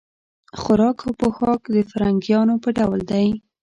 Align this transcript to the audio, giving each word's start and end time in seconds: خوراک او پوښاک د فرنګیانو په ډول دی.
خوراک 0.59 0.97
او 1.05 1.11
پوښاک 1.19 1.61
د 1.75 1.77
فرنګیانو 1.89 2.55
په 2.63 2.69
ډول 2.77 2.99
دی. 3.11 3.27